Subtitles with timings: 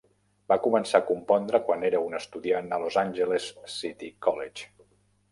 [0.51, 4.89] Va començar a compondre quan era un estudiant al Los Angeles City College.